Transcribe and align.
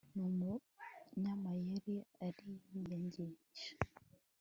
n'umunyamayeri 0.15 1.95
ariyangisha 2.25 3.69